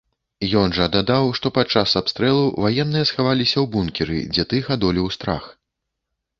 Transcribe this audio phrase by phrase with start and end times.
[0.61, 5.43] Ён жа дадаў, што падчас абстрэлу ваенныя схаваліся ў бункеры, дзе тых адолеў страх.